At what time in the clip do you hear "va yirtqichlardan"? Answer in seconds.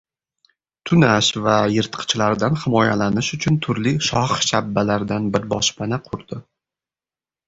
1.47-2.57